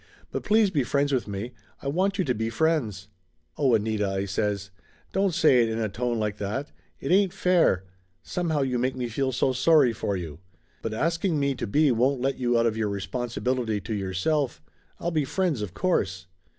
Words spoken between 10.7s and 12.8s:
But asking me to be won't let you out of